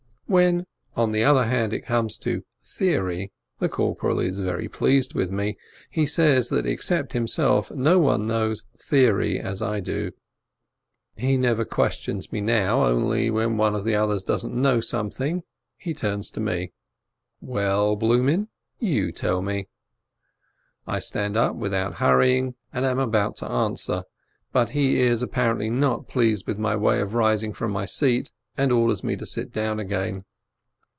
When, 0.27 0.65
on 0.95 1.11
the 1.11 1.25
other 1.25 1.43
hand, 1.43 1.73
it 1.73 1.81
comes 1.85 2.17
to 2.19 2.45
"theory," 2.63 3.33
the 3.59 3.67
corporal 3.67 4.19
is 4.21 4.39
very 4.39 4.69
pleased 4.69 5.13
with 5.13 5.29
me. 5.29 5.57
He 5.89 6.05
says, 6.05 6.47
that 6.47 6.65
except 6.65 7.11
himself 7.11 7.69
no 7.69 7.99
one 7.99 8.27
knows 8.27 8.63
"theory" 8.79 9.41
as 9.41 9.61
I 9.61 9.81
do. 9.81 10.13
MILITARY 11.17 11.17
SERVICE 11.17 11.41
287 11.41 11.41
He 11.41 11.49
never 11.49 11.65
questions 11.65 12.31
me 12.31 12.39
now, 12.39 12.85
only 12.85 13.29
when 13.29 13.57
one 13.57 13.75
of 13.75 13.83
the 13.83 13.95
others 13.95 14.23
doesn't 14.23 14.53
know 14.55 14.79
something, 14.79 15.43
he 15.75 15.93
turns 15.93 16.31
to 16.31 16.39
me: 16.39 16.71
"Well, 17.41 17.97
Blumin, 17.97 18.47
you 18.79 19.11
tell 19.11 19.41
me!" 19.41 19.67
I 20.87 20.99
stand 20.99 21.35
up 21.35 21.57
without 21.57 21.95
hurrying, 21.95 22.55
and 22.71 22.85
am 22.85 22.99
about 22.99 23.35
to 23.37 23.51
answer, 23.51 24.05
but 24.53 24.69
he 24.69 25.01
is 25.01 25.21
apparently 25.21 25.69
not 25.69 26.07
pleased 26.07 26.47
with 26.47 26.57
my 26.57 26.77
way 26.77 27.01
of 27.01 27.15
rising 27.15 27.51
from 27.51 27.71
my 27.71 27.83
seat, 27.83 28.31
and 28.57 28.69
orders 28.69 29.01
me 29.01 29.15
to 29.15 29.25
sit 29.25 29.49
down 29.53 29.79
again. 29.79 30.25